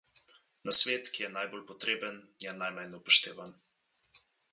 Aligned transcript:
Nasvet, 0.69 1.09
ki 1.17 1.25
je 1.25 1.29
najbolj 1.33 1.61
potreben, 1.73 2.17
je 2.47 2.53
najmanj 2.63 2.97
upoštevan. 3.01 3.53